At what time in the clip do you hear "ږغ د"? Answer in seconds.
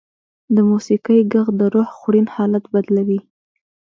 1.31-1.61